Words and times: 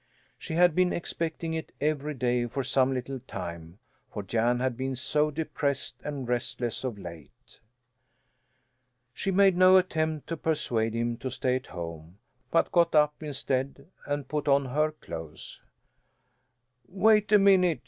She 0.39 0.55
had 0.55 0.73
been 0.73 0.91
expecting 0.91 1.53
it 1.53 1.73
every 1.79 2.15
day 2.15 2.47
for 2.47 2.63
some 2.63 2.91
little 2.91 3.19
time, 3.27 3.77
for 4.11 4.23
Jan 4.23 4.59
had 4.59 4.75
been 4.75 4.95
so 4.95 5.29
depressed 5.29 6.01
and 6.03 6.27
restless 6.27 6.83
of 6.83 6.97
late. 6.97 7.59
She 9.13 9.29
made 9.29 9.55
no 9.55 9.77
attempt 9.77 10.25
to 10.29 10.37
persuade 10.37 10.95
him 10.95 11.17
to 11.17 11.29
stay 11.29 11.55
at 11.55 11.67
home, 11.67 12.17
but 12.49 12.71
got 12.71 12.95
up, 12.95 13.13
instead, 13.21 13.91
and 14.07 14.27
put 14.27 14.47
on 14.47 14.65
her 14.65 14.91
clothes. 14.91 15.61
"Wait 16.87 17.31
a 17.31 17.37
minute!" 17.37 17.79